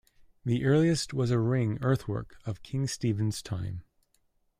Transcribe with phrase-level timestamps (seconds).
[0.43, 3.83] The earliest was a ring earthwork of King Stephen's time.